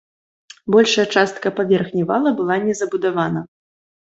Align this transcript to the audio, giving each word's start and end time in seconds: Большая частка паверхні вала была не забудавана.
Большая 0.75 1.05
частка 1.17 1.47
паверхні 1.59 2.03
вала 2.13 2.29
была 2.41 2.59
не 2.65 2.73
забудавана. 2.81 3.45